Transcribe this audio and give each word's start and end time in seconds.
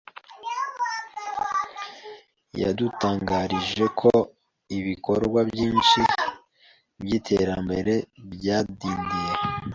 yadutangarije 2.61 3.83
ko 3.99 4.11
ibikorwa 4.77 5.39
byinshi 5.49 6.01
by’iterambere 7.01 7.93
byadindiye 8.31 9.31